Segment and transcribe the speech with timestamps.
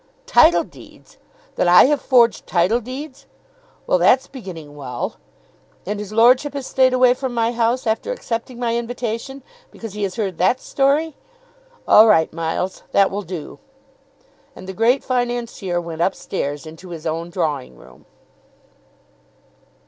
[0.25, 1.19] "Title deeds!
[1.57, 3.27] that I have forged title deeds.
[3.85, 5.17] Well; that's beginning well.
[5.85, 10.01] And his lordship has stayed away from my house after accepting my invitation because he
[10.01, 11.15] has heard that story!
[11.87, 13.59] All right, Miles; that will do."
[14.55, 18.07] And the Great Financier went upstairs into his own drawing room.